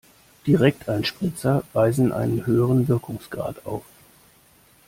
Direkteinspritzer 0.47 1.63
weisen 1.73 2.11
einen 2.11 2.47
höheren 2.47 2.87
Wirkungsgrad 2.87 3.63
auf. 3.67 3.85